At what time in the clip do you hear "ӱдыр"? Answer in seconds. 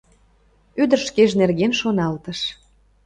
0.81-0.99